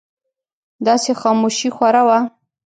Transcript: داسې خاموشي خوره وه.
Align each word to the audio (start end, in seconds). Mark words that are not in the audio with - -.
داسې 0.85 1.11
خاموشي 1.21 1.69
خوره 1.75 2.01
وه. 2.07 2.19